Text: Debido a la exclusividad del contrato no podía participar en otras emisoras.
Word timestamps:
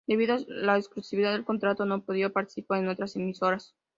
Debido 0.07 0.33
a 0.33 0.39
la 0.47 0.77
exclusividad 0.79 1.31
del 1.33 1.45
contrato 1.45 1.85
no 1.85 2.03
podía 2.03 2.31
participar 2.31 2.79
en 2.79 2.87
otras 2.87 3.15
emisoras. 3.17 3.75